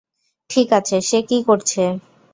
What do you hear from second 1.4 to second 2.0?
করছে?